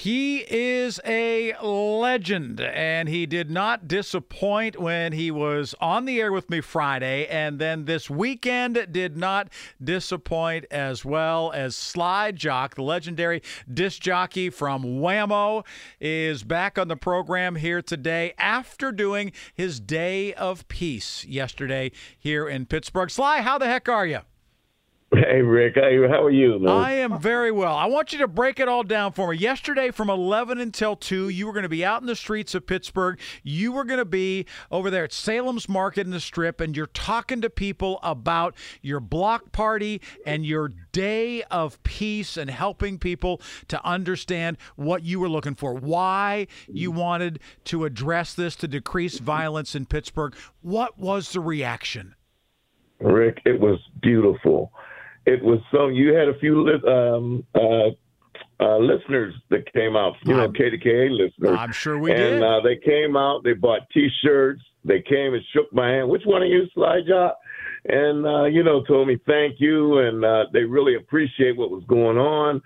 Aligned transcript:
He 0.00 0.46
is 0.48 0.98
a 1.04 1.52
legend, 1.62 2.58
and 2.58 3.06
he 3.06 3.26
did 3.26 3.50
not 3.50 3.86
disappoint 3.86 4.80
when 4.80 5.12
he 5.12 5.30
was 5.30 5.74
on 5.78 6.06
the 6.06 6.22
air 6.22 6.32
with 6.32 6.48
me 6.48 6.62
Friday, 6.62 7.26
and 7.26 7.58
then 7.58 7.84
this 7.84 8.08
weekend 8.08 8.86
did 8.92 9.18
not 9.18 9.50
disappoint 9.84 10.64
as 10.70 11.04
well 11.04 11.52
as 11.52 11.76
Sly 11.76 12.32
Jock, 12.32 12.76
the 12.76 12.82
legendary 12.82 13.42
disc 13.70 14.00
jockey 14.00 14.48
from 14.48 14.84
WAMO, 14.84 15.66
is 16.00 16.44
back 16.44 16.78
on 16.78 16.88
the 16.88 16.96
program 16.96 17.56
here 17.56 17.82
today 17.82 18.32
after 18.38 18.92
doing 18.92 19.32
his 19.52 19.80
day 19.80 20.32
of 20.32 20.66
peace 20.68 21.26
yesterday 21.26 21.92
here 22.18 22.48
in 22.48 22.64
Pittsburgh. 22.64 23.10
Sly, 23.10 23.42
how 23.42 23.58
the 23.58 23.66
heck 23.66 23.86
are 23.86 24.06
you? 24.06 24.20
Hey 25.12 25.42
Rick, 25.42 25.74
how 25.74 26.22
are 26.22 26.30
you, 26.30 26.60
man? 26.60 26.68
I 26.68 26.92
am 26.92 27.18
very 27.20 27.50
well. 27.50 27.74
I 27.74 27.86
want 27.86 28.12
you 28.12 28.20
to 28.20 28.28
break 28.28 28.60
it 28.60 28.68
all 28.68 28.84
down 28.84 29.10
for 29.10 29.32
me. 29.32 29.38
Yesterday, 29.38 29.90
from 29.90 30.08
11 30.08 30.60
until 30.60 30.94
2, 30.94 31.30
you 31.30 31.48
were 31.48 31.52
going 31.52 31.64
to 31.64 31.68
be 31.68 31.84
out 31.84 32.00
in 32.00 32.06
the 32.06 32.14
streets 32.14 32.54
of 32.54 32.64
Pittsburgh. 32.64 33.18
You 33.42 33.72
were 33.72 33.82
going 33.82 33.98
to 33.98 34.04
be 34.04 34.46
over 34.70 34.88
there 34.88 35.02
at 35.02 35.12
Salem's 35.12 35.68
Market 35.68 36.06
in 36.06 36.12
the 36.12 36.20
Strip, 36.20 36.60
and 36.60 36.76
you're 36.76 36.86
talking 36.86 37.40
to 37.40 37.50
people 37.50 37.98
about 38.04 38.54
your 38.82 39.00
block 39.00 39.50
party 39.50 40.00
and 40.24 40.46
your 40.46 40.68
day 40.92 41.42
of 41.50 41.82
peace 41.82 42.36
and 42.36 42.48
helping 42.48 42.96
people 42.96 43.40
to 43.66 43.84
understand 43.84 44.58
what 44.76 45.02
you 45.02 45.18
were 45.18 45.28
looking 45.28 45.56
for, 45.56 45.74
why 45.74 46.46
you 46.68 46.92
wanted 46.92 47.40
to 47.64 47.84
address 47.84 48.32
this 48.32 48.54
to 48.54 48.68
decrease 48.68 49.18
violence 49.18 49.74
in 49.74 49.86
Pittsburgh. 49.86 50.36
What 50.62 51.00
was 51.00 51.32
the 51.32 51.40
reaction? 51.40 52.14
Rick, 53.00 53.42
it 53.44 53.58
was 53.58 53.80
beautiful 54.00 54.70
it 55.26 55.42
was 55.42 55.60
so 55.70 55.88
you 55.88 56.14
had 56.14 56.28
a 56.28 56.38
few 56.38 56.68
um, 56.86 57.44
uh, 57.54 57.90
uh, 58.60 58.76
listeners 58.78 59.34
that 59.48 59.72
came 59.72 59.96
out, 59.96 60.14
you 60.24 60.34
know, 60.34 60.48
KDKA 60.48 61.10
listeners. 61.10 61.56
I'm 61.58 61.72
sure 61.72 61.98
we 61.98 62.10
and, 62.10 62.18
did. 62.18 62.32
And 62.34 62.44
uh, 62.44 62.60
they 62.62 62.76
came 62.76 63.16
out, 63.16 63.42
they 63.42 63.54
bought 63.54 63.88
T-shirts, 63.92 64.62
they 64.84 65.00
came 65.00 65.34
and 65.34 65.42
shook 65.52 65.72
my 65.72 65.88
hand. 65.88 66.08
Which 66.08 66.22
one 66.24 66.42
of 66.42 66.48
you, 66.48 66.66
Sly? 66.74 67.00
And 67.86 68.26
uh, 68.26 68.44
you 68.44 68.62
know, 68.62 68.82
told 68.84 69.08
me 69.08 69.18
thank 69.26 69.56
you, 69.58 69.98
and 69.98 70.24
uh, 70.24 70.46
they 70.52 70.64
really 70.64 70.96
appreciate 70.96 71.56
what 71.56 71.70
was 71.70 71.82
going 71.86 72.18
on. 72.18 72.60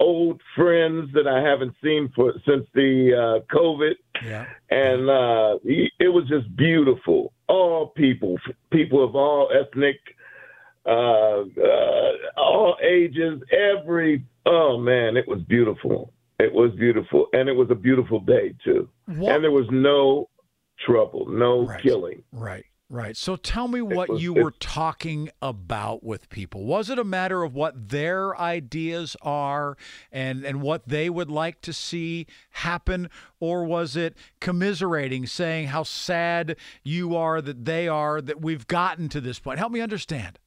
Old 0.00 0.40
friends 0.56 1.10
that 1.14 1.28
I 1.28 1.40
haven't 1.40 1.74
seen 1.82 2.10
for 2.16 2.32
since 2.44 2.66
the 2.74 3.12
uh, 3.44 3.54
COVID, 3.54 3.94
yeah. 4.24 4.46
and 4.70 5.08
uh, 5.08 5.58
it 5.64 6.12
was 6.12 6.24
just 6.28 6.54
beautiful. 6.56 7.32
All 7.46 7.88
people, 7.88 8.36
people 8.72 9.04
of 9.04 9.14
all 9.14 9.48
ethnic 9.52 9.96
uh, 10.86 11.42
uh, 11.42 12.12
all 12.36 12.76
ages, 12.82 13.40
every. 13.52 14.24
Oh 14.46 14.78
man, 14.78 15.16
it 15.16 15.28
was 15.28 15.40
beautiful. 15.42 16.12
It 16.38 16.52
was 16.52 16.72
beautiful, 16.72 17.26
and 17.32 17.48
it 17.48 17.52
was 17.52 17.68
a 17.70 17.76
beautiful 17.76 18.20
day 18.20 18.54
too. 18.64 18.88
What? 19.06 19.34
And 19.34 19.44
there 19.44 19.52
was 19.52 19.68
no 19.70 20.28
trouble, 20.84 21.26
no 21.28 21.66
right. 21.66 21.82
killing. 21.82 22.22
Right. 22.32 22.64
Right. 22.90 23.16
So 23.16 23.36
tell 23.36 23.68
me 23.68 23.80
what 23.80 24.10
was, 24.10 24.22
you 24.22 24.34
were 24.34 24.50
talking 24.50 25.30
about 25.40 26.04
with 26.04 26.28
people. 26.28 26.66
Was 26.66 26.90
it 26.90 26.98
a 26.98 27.04
matter 27.04 27.42
of 27.42 27.54
what 27.54 27.88
their 27.88 28.38
ideas 28.38 29.16
are 29.22 29.78
and, 30.10 30.44
and 30.44 30.60
what 30.60 30.86
they 30.88 31.08
would 31.08 31.30
like 31.30 31.62
to 31.62 31.72
see 31.72 32.26
happen? 32.50 33.08
Or 33.40 33.64
was 33.64 33.96
it 33.96 34.14
commiserating, 34.40 35.26
saying 35.26 35.68
how 35.68 35.84
sad 35.84 36.56
you 36.82 37.16
are 37.16 37.40
that 37.40 37.64
they 37.64 37.88
are, 37.88 38.20
that 38.20 38.42
we've 38.42 38.66
gotten 38.66 39.08
to 39.08 39.22
this 39.22 39.38
point? 39.38 39.58
Help 39.58 39.72
me 39.72 39.80
understand. 39.80 40.38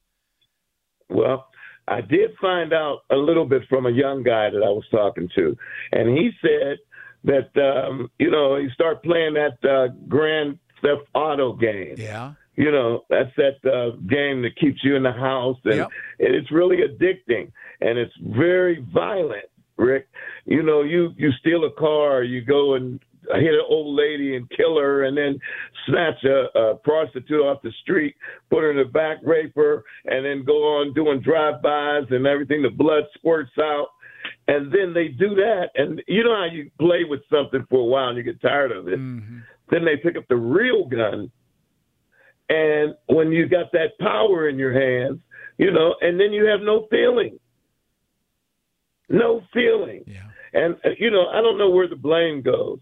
Well, 1.08 1.48
I 1.88 2.00
did 2.00 2.30
find 2.40 2.72
out 2.72 3.00
a 3.10 3.16
little 3.16 3.44
bit 3.44 3.62
from 3.68 3.86
a 3.86 3.90
young 3.90 4.22
guy 4.22 4.50
that 4.50 4.62
I 4.62 4.70
was 4.70 4.84
talking 4.90 5.28
to, 5.36 5.56
and 5.92 6.16
he 6.16 6.30
said 6.42 6.78
that 7.24 7.56
um, 7.60 8.10
you 8.18 8.30
know 8.30 8.56
you 8.56 8.70
start 8.70 9.02
playing 9.02 9.34
that 9.34 9.68
uh, 9.68 9.88
Grand 10.08 10.58
Theft 10.82 11.08
Auto 11.14 11.52
game. 11.52 11.94
Yeah. 11.96 12.32
You 12.56 12.72
know 12.72 13.04
that's 13.10 13.30
that 13.36 13.58
uh, 13.70 13.96
game 14.08 14.42
that 14.42 14.56
keeps 14.56 14.82
you 14.82 14.96
in 14.96 15.02
the 15.02 15.12
house, 15.12 15.58
and, 15.64 15.76
yep. 15.76 15.88
and 16.18 16.34
it's 16.34 16.50
really 16.50 16.78
addicting, 16.78 17.52
and 17.80 17.98
it's 17.98 18.14
very 18.20 18.84
violent. 18.92 19.44
Rick, 19.76 20.08
you 20.46 20.62
know, 20.62 20.82
you 20.82 21.12
you 21.18 21.30
steal 21.32 21.64
a 21.64 21.72
car, 21.72 22.22
you 22.22 22.42
go 22.42 22.74
and 22.74 22.98
hit 23.34 23.54
an 23.54 23.64
old 23.68 23.96
lady 23.96 24.36
and 24.36 24.48
kill 24.50 24.78
her, 24.78 25.04
and 25.04 25.16
then 25.16 25.38
snatch 25.86 26.22
a, 26.24 26.58
a 26.58 26.74
prostitute 26.76 27.40
off 27.40 27.62
the 27.62 27.72
street, 27.82 28.14
put 28.50 28.62
her 28.62 28.70
in 28.70 28.76
the 28.76 28.84
back, 28.84 29.18
rape 29.22 29.54
her, 29.56 29.84
and 30.04 30.24
then 30.24 30.44
go 30.44 30.78
on 30.78 30.94
doing 30.94 31.20
drive-bys 31.20 32.04
and 32.10 32.26
everything. 32.26 32.62
The 32.62 32.70
blood 32.70 33.04
squirts 33.16 33.52
out, 33.60 33.88
and 34.48 34.72
then 34.72 34.92
they 34.94 35.08
do 35.08 35.34
that, 35.34 35.70
and 35.74 36.02
you 36.06 36.24
know 36.24 36.34
how 36.34 36.48
you 36.52 36.70
play 36.78 37.04
with 37.04 37.20
something 37.30 37.64
for 37.68 37.80
a 37.80 37.84
while 37.84 38.08
and 38.08 38.16
you 38.16 38.22
get 38.22 38.40
tired 38.40 38.72
of 38.72 38.88
it. 38.88 38.98
Mm-hmm. 38.98 39.38
Then 39.70 39.84
they 39.84 39.96
pick 39.96 40.16
up 40.16 40.24
the 40.28 40.36
real 40.36 40.84
gun, 40.84 41.30
and 42.48 42.94
when 43.06 43.32
you 43.32 43.48
got 43.48 43.72
that 43.72 43.98
power 43.98 44.48
in 44.48 44.58
your 44.58 44.72
hands, 44.72 45.20
you 45.58 45.72
know, 45.72 45.96
and 46.00 46.20
then 46.20 46.32
you 46.32 46.44
have 46.46 46.60
no 46.60 46.86
feeling, 46.90 47.38
no 49.08 49.42
feeling. 49.52 50.04
Yeah. 50.06 50.22
And 50.52 50.76
uh, 50.84 50.90
you 50.98 51.10
know, 51.10 51.26
I 51.26 51.40
don't 51.40 51.58
know 51.58 51.70
where 51.70 51.88
the 51.88 51.96
blame 51.96 52.42
goes. 52.42 52.78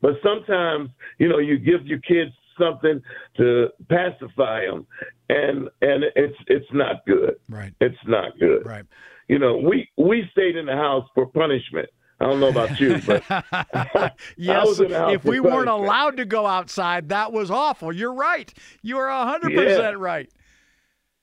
But 0.00 0.12
sometimes, 0.22 0.90
you 1.18 1.28
know, 1.28 1.38
you 1.38 1.58
give 1.58 1.86
your 1.86 1.98
kids 2.00 2.32
something 2.58 3.00
to 3.36 3.68
pacify 3.88 4.66
them, 4.66 4.86
and 5.28 5.68
and 5.80 6.04
it's 6.16 6.36
it's 6.46 6.66
not 6.72 7.04
good. 7.06 7.36
Right. 7.48 7.72
It's 7.80 7.96
not 8.06 8.38
good. 8.38 8.66
Right. 8.66 8.84
You 9.28 9.38
know, 9.38 9.56
we 9.58 9.88
we 9.96 10.28
stayed 10.32 10.56
in 10.56 10.66
the 10.66 10.76
house 10.76 11.08
for 11.14 11.26
punishment. 11.26 11.88
I 12.20 12.24
don't 12.24 12.40
know 12.40 12.48
about 12.48 12.80
you, 12.80 13.00
but 13.06 13.22
yes, 14.36 14.80
if 14.80 15.24
we 15.24 15.38
weren't 15.38 15.68
allowed 15.68 16.16
to 16.16 16.24
go 16.24 16.46
outside, 16.46 17.10
that 17.10 17.32
was 17.32 17.50
awful. 17.50 17.92
You're 17.92 18.14
right. 18.14 18.52
You 18.82 18.98
are 18.98 19.08
hundred 19.26 19.52
yeah. 19.52 19.62
percent 19.62 19.98
right. 19.98 20.30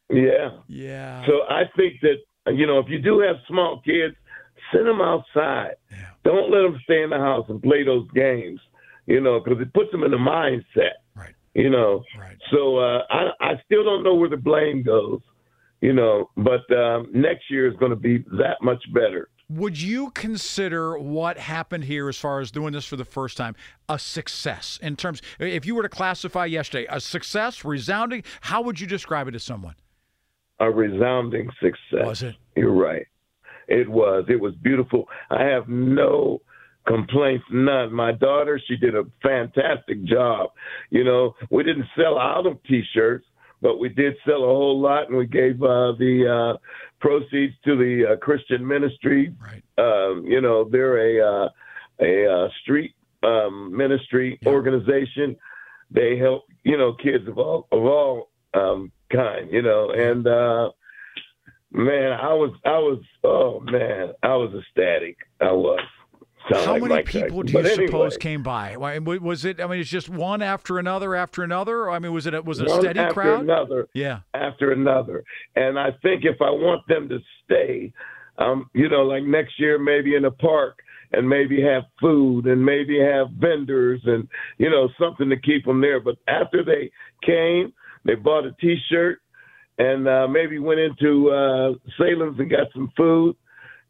Yeah. 0.10 0.52
Yeah. 0.68 1.26
So 1.26 1.42
I 1.50 1.64
think 1.76 1.96
that 2.02 2.54
you 2.54 2.68
know, 2.68 2.80
if 2.80 2.86
you 2.90 3.00
do 3.00 3.20
have 3.20 3.38
small 3.48 3.82
kids, 3.84 4.16
send 4.76 4.88
them 4.88 5.02
outside. 5.02 5.76
Yeah. 5.92 5.98
Don't 6.24 6.52
let 6.52 6.62
them 6.62 6.80
stay 6.84 7.04
in 7.04 7.10
the 7.10 7.18
house 7.18 7.46
and 7.50 7.62
play 7.62 7.84
those 7.84 8.08
games, 8.14 8.60
you 9.06 9.22
know, 9.22 9.40
because 9.40 9.62
it 9.62 9.74
puts 9.74 9.92
them 9.92 10.04
in 10.04 10.12
the 10.12 10.18
mindset. 10.18 10.96
Right. 11.16 11.36
You 11.54 11.70
know. 11.70 12.04
Right. 12.20 12.38
So 12.52 12.78
uh, 12.78 13.04
I 13.10 13.30
I 13.40 13.62
still 13.66 13.84
don't 13.84 14.04
know 14.04 14.16
where 14.16 14.30
the 14.30 14.38
blame 14.38 14.84
goes, 14.84 15.22
you 15.82 15.94
know, 15.94 16.30
but 16.36 16.70
um, 16.76 17.08
next 17.14 17.50
year 17.50 17.68
is 17.68 17.76
going 17.78 17.92
to 17.92 17.96
be 17.96 18.20
that 18.38 18.58
much 18.62 18.84
better. 18.94 19.30
Would 19.48 19.80
you 19.80 20.10
consider 20.12 20.98
what 20.98 21.38
happened 21.38 21.84
here 21.84 22.10
as 22.10 22.18
far 22.18 22.40
as 22.40 22.50
doing 22.50 22.74
this 22.74 22.86
for 22.86 22.96
the 22.96 23.06
first 23.06 23.38
time 23.38 23.56
a 23.88 24.00
success 24.00 24.80
in 24.82 24.96
terms 24.96 25.22
if 25.40 25.68
you 25.68 25.76
were 25.76 25.84
to 25.84 25.90
classify 25.90 26.46
yesterday 26.46 26.88
a 26.90 27.00
success 27.00 27.64
resounding 27.64 28.24
how 28.42 28.64
would 28.64 28.80
you 28.80 28.88
describe 28.88 29.28
it 29.28 29.32
to 29.32 29.40
someone 29.40 29.76
a 30.60 30.72
resounding 30.72 31.48
success 31.62 32.08
was 32.08 32.24
it 32.24 32.36
you're 32.56 32.72
right 32.72 33.06
it 33.68 33.90
was. 33.90 34.26
It 34.30 34.40
was 34.40 34.54
beautiful. 34.56 35.08
I 35.30 35.44
have 35.44 35.68
no 35.68 36.42
complaints, 36.88 37.46
none. 37.52 37.92
My 37.94 38.12
daughter, 38.12 38.60
she 38.68 38.76
did 38.78 38.96
a 38.96 39.04
fantastic 39.22 40.04
job. 40.06 40.52
You 40.90 41.04
know, 41.04 41.36
we 41.50 41.64
didn't 41.64 41.88
sell 41.98 42.20
out 42.20 42.46
of 42.46 42.62
T-shirts, 42.64 43.26
but 43.62 43.80
we 43.80 43.90
did 43.90 44.16
sell 44.26 44.44
a 44.44 44.48
whole 44.48 44.80
lot, 44.80 45.08
and 45.08 45.18
we 45.18 45.26
gave 45.26 45.62
uh, 45.62 45.94
the 45.98 46.56
uh, 46.56 46.58
proceeds 47.00 47.54
to 47.66 47.76
the 47.76 48.14
uh, 48.14 48.16
Christian 48.18 48.66
ministry. 48.66 49.34
Right. 49.40 49.64
Um, 49.78 50.26
you 50.26 50.42
know, 50.42 50.68
they're 50.70 51.20
a 51.20 51.46
uh, 51.46 51.50
a 52.02 52.32
uh, 52.32 52.50
street 52.62 52.94
um, 53.24 53.76
ministry 53.76 54.38
yeah. 54.42 54.50
organization. 54.50 55.36
They 55.92 56.18
help 56.18 56.44
you 56.64 56.78
know 56.78 56.94
kids 56.94 57.28
of 57.28 57.38
all 57.38 57.68
of 57.72 57.84
all 57.84 58.30
um, 58.54 58.92
kind. 59.12 59.52
You 59.52 59.62
know, 59.62 59.90
and 59.92 60.28
uh, 60.28 60.72
Man, 61.72 62.14
I 62.14 62.34
was, 62.34 62.52
I 62.64 62.78
was, 62.78 63.02
oh 63.24 63.60
man, 63.62 64.14
I 64.24 64.36
was 64.36 64.54
ecstatic. 64.58 65.18
I 65.42 65.52
was. 65.52 65.80
Sound 66.52 66.66
How 66.66 66.72
like 66.74 66.82
many 66.84 66.94
Mike 66.96 67.06
people 67.08 67.42
do 67.42 67.54
you 67.54 67.64
but 67.64 67.74
suppose 67.74 68.18
came 68.18 68.44
by? 68.44 68.78
Was 68.78 69.46
it? 69.46 69.60
I 69.60 69.66
mean, 69.66 69.80
it's 69.80 69.90
just 69.90 70.10
one 70.10 70.44
after 70.44 70.78
another 70.78 71.16
after 71.16 71.44
another. 71.44 71.90
I 71.90 71.98
mean, 71.98 72.14
was 72.14 72.28
it? 72.28 72.46
Was 72.46 72.60
it 72.60 72.68
a 72.68 72.76
steady 72.82 73.00
after 73.00 73.14
crowd? 73.14 73.42
Another, 73.42 73.88
Yeah. 73.96 74.20
after 74.36 74.72
another. 74.72 75.24
And 75.56 75.80
I 75.80 75.90
think 76.04 76.24
if 76.24 76.40
I 76.42 76.52
want 76.52 76.88
them 76.88 77.10
to 77.10 77.18
stay, 77.44 77.92
um, 78.38 78.70
you 78.74 78.90
know, 78.90 79.02
like 79.02 79.24
next 79.24 79.60
year 79.60 79.80
maybe 79.80 80.16
in 80.16 80.26
a 80.26 80.32
park, 80.32 80.78
and 81.14 81.28
maybe 81.28 81.62
have 81.62 81.84
food 82.00 82.46
and 82.46 82.64
maybe 82.64 83.00
have 83.00 83.28
vendors 83.40 84.02
and 84.06 84.28
you 84.60 84.70
know 84.70 84.90
something 85.00 85.30
to 85.30 85.38
keep 85.38 85.66
them 85.66 85.82
there. 85.82 86.00
But 86.00 86.18
after 86.28 86.64
they 86.64 86.92
came, 87.26 87.74
they 88.04 88.16
bought 88.16 88.46
a 88.46 88.52
T-shirt 88.62 89.20
and 89.78 90.08
uh, 90.08 90.28
maybe 90.28 90.60
went 90.60 90.80
into 90.80 91.30
uh, 91.30 91.74
Salem's 91.98 92.40
and 92.40 92.50
got 92.50 92.68
some 92.74 92.92
food. 92.96 93.36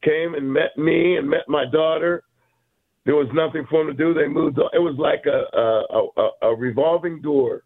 Came 0.04 0.36
and 0.36 0.52
met 0.52 0.78
me 0.78 1.18
and 1.18 1.30
met 1.30 1.48
my 1.48 1.66
daughter. 1.72 2.24
There 3.06 3.16
was 3.16 3.28
nothing 3.34 3.66
for 3.70 3.86
them 3.86 3.96
to 3.96 4.04
do. 4.04 4.14
They 4.14 4.28
moved. 4.28 4.60
On. 4.60 4.70
It 4.74 4.80
was 4.80 4.96
like 4.98 5.26
a 5.26 5.58
a, 5.58 6.22
a 6.22 6.50
a 6.50 6.56
revolving 6.56 7.22
door, 7.22 7.64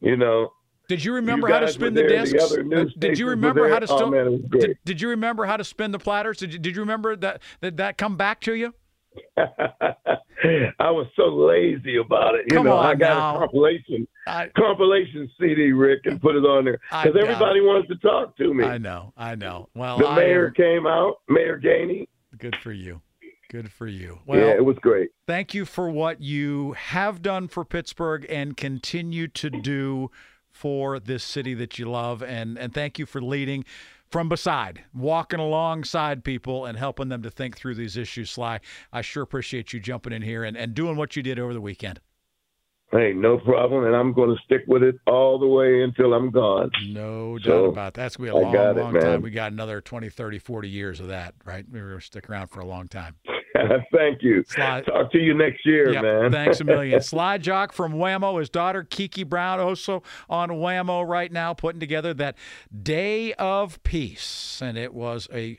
you 0.00 0.16
know. 0.16 0.52
Did 0.88 1.04
you 1.04 1.12
remember 1.14 1.48
you 1.48 1.54
how 1.54 1.60
to 1.60 1.68
spin 1.68 1.94
the 1.94 2.02
there, 2.02 2.08
discs? 2.08 2.50
The 2.50 2.82
uh, 2.82 2.84
did 2.98 3.18
you 3.18 3.28
remember 3.28 3.68
how 3.68 3.78
to 3.78 3.86
still? 3.86 4.04
Oh, 4.04 4.10
man, 4.10 4.48
did, 4.50 4.78
did, 4.84 5.00
you 5.00 5.10
remember 5.10 5.44
how 5.44 5.58
to 5.58 5.64
spin 5.64 5.90
the 5.90 5.98
platters? 5.98 6.38
Did 6.38 6.54
you, 6.54 6.58
did 6.58 6.74
you 6.74 6.82
remember 6.82 7.14
that 7.16 7.42
that 7.60 7.76
that 7.76 7.98
come 7.98 8.16
back 8.16 8.40
to 8.42 8.54
you? 8.54 8.72
I 10.78 10.90
was 10.90 11.06
so 11.16 11.24
lazy 11.26 11.96
about 11.96 12.34
it. 12.36 12.46
You 12.50 12.56
Come 12.58 12.66
know, 12.66 12.78
I 12.78 12.94
got 12.94 13.16
now. 13.16 13.36
a 13.36 13.38
compilation 13.40 14.06
I, 14.26 14.48
compilation 14.56 15.30
CD, 15.40 15.72
Rick, 15.72 16.00
and 16.04 16.20
put 16.20 16.36
it 16.36 16.44
on 16.44 16.64
there 16.64 16.78
because 16.90 17.16
everybody 17.20 17.60
wants 17.60 17.88
to 17.88 17.96
talk 17.96 18.36
to 18.36 18.54
me. 18.54 18.64
I 18.64 18.78
know, 18.78 19.12
I 19.16 19.34
know. 19.34 19.68
Well, 19.74 19.98
the 19.98 20.06
I 20.06 20.16
mayor 20.16 20.50
came 20.50 20.86
out, 20.86 21.16
Mayor 21.28 21.58
Gainey. 21.60 22.06
good 22.38 22.56
for 22.56 22.72
you. 22.72 23.00
Good 23.50 23.72
for 23.72 23.86
you. 23.86 24.18
Well, 24.26 24.38
yeah, 24.40 24.52
it 24.52 24.64
was 24.64 24.76
great. 24.82 25.08
thank 25.26 25.54
you 25.54 25.64
for 25.64 25.88
what 25.90 26.20
you 26.20 26.72
have 26.72 27.22
done 27.22 27.48
for 27.48 27.64
Pittsburgh 27.64 28.26
and 28.28 28.56
continue 28.56 29.26
to 29.28 29.48
do 29.48 30.10
for 30.50 30.98
this 31.00 31.24
city 31.24 31.54
that 31.54 31.78
you 31.78 31.88
love 31.90 32.22
and 32.22 32.58
and 32.58 32.74
thank 32.74 32.98
you 32.98 33.06
for 33.06 33.22
leading 33.22 33.64
from 34.10 34.28
beside, 34.28 34.84
walking 34.94 35.40
alongside 35.40 36.24
people 36.24 36.64
and 36.64 36.78
helping 36.78 37.08
them 37.08 37.22
to 37.22 37.30
think 37.30 37.56
through 37.56 37.74
these 37.74 37.96
issues, 37.96 38.30
Sly. 38.30 38.60
I 38.92 39.02
sure 39.02 39.22
appreciate 39.22 39.72
you 39.72 39.80
jumping 39.80 40.12
in 40.12 40.22
here 40.22 40.44
and, 40.44 40.56
and 40.56 40.74
doing 40.74 40.96
what 40.96 41.16
you 41.16 41.22
did 41.22 41.38
over 41.38 41.52
the 41.52 41.60
weekend. 41.60 42.00
Hey, 42.90 43.12
no 43.14 43.36
problem, 43.36 43.84
and 43.84 43.94
I'm 43.94 44.14
going 44.14 44.30
to 44.34 44.42
stick 44.44 44.62
with 44.66 44.82
it 44.82 44.94
all 45.06 45.38
the 45.38 45.46
way 45.46 45.82
until 45.82 46.14
I'm 46.14 46.30
gone. 46.30 46.70
No 46.86 47.36
doubt 47.36 47.44
So, 47.44 47.64
about 47.66 47.92
that. 47.94 48.00
That's 48.00 48.16
going 48.16 48.30
to 48.30 48.34
be 48.34 48.38
a 48.38 48.40
I 48.40 48.44
long, 48.44 48.52
got 48.54 48.76
it, 48.78 48.80
long 48.80 48.94
time. 48.94 49.20
We 49.20 49.30
got 49.30 49.52
another 49.52 49.82
20, 49.82 50.08
30, 50.08 50.38
40 50.38 50.68
years 50.70 50.98
of 50.98 51.08
that, 51.08 51.34
right? 51.44 51.66
We're 51.70 51.88
going 51.88 52.00
to 52.00 52.04
stick 52.06 52.30
around 52.30 52.46
for 52.46 52.60
a 52.60 52.66
long 52.66 52.88
time. 52.88 53.16
Thank 53.92 54.22
you. 54.22 54.44
Sly- 54.48 54.82
Talk 54.82 55.12
to 55.12 55.18
you 55.18 55.34
next 55.34 55.64
year, 55.64 55.92
Yep, 55.92 56.02
man. 56.02 56.32
Thanks 56.32 56.60
a 56.60 56.64
million. 56.64 57.00
Sly 57.02 57.38
Jock 57.38 57.72
from 57.72 57.94
WAMO, 57.94 58.38
his 58.38 58.50
daughter 58.50 58.84
Kiki 58.84 59.24
Brown, 59.24 59.60
also 59.60 60.02
on 60.28 60.50
WAMO 60.50 61.06
right 61.06 61.30
now, 61.30 61.54
putting 61.54 61.80
together 61.80 62.14
that 62.14 62.36
Day 62.82 63.32
of 63.34 63.82
Peace. 63.82 64.60
And 64.62 64.76
it 64.78 64.94
was 64.94 65.28
a 65.32 65.58